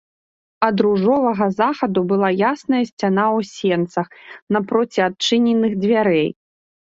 [0.67, 4.07] Ад ружовага захаду была ясная сцяна ў сенцах,
[4.59, 6.27] напроці адчыненых дзвярэй.